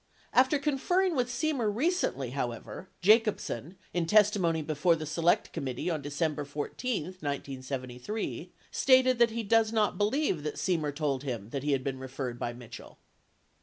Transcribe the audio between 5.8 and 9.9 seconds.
on December 11, 1973, stated that he does